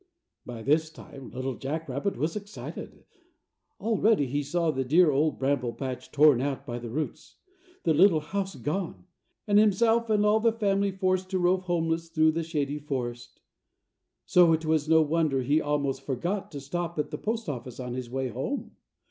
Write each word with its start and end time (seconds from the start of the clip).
By 0.47 0.63
this 0.63 0.89
time 0.89 1.29
Little 1.29 1.53
Jack 1.53 1.87
Rabbit 1.87 2.17
was 2.17 2.35
excited. 2.35 3.03
Already 3.79 4.25
he 4.25 4.41
saw 4.41 4.71
the 4.71 4.83
dear 4.83 5.11
Old 5.11 5.37
Bramble 5.37 5.73
Patch 5.73 6.11
torn 6.11 6.41
out 6.41 6.65
by 6.65 6.79
the 6.79 6.89
roots; 6.89 7.35
the 7.83 7.93
little 7.93 8.19
house 8.21 8.55
gone, 8.55 9.05
and 9.45 9.59
himself 9.59 10.09
and 10.09 10.25
all 10.25 10.39
the 10.39 10.53
family 10.53 10.89
forced 10.89 11.29
to 11.29 11.37
rove 11.37 11.65
homeless 11.65 12.09
through 12.09 12.31
the 12.31 12.41
Shady 12.41 12.79
Forest. 12.79 13.41
So 14.25 14.53
it 14.53 14.65
was 14.65 14.89
no 14.89 15.03
wonder 15.03 15.43
he 15.43 15.61
almost 15.61 16.01
forgot 16.01 16.51
to 16.53 16.59
stop 16.61 16.97
at 16.97 17.11
the 17.11 17.19
postoffice 17.19 17.79
on 17.79 17.93
his 17.93 18.09
way 18.09 18.29
home. 18.29 18.77